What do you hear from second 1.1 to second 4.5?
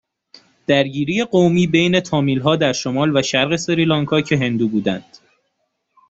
قومی بین تامیلها در شمال و شرق سریلانکا که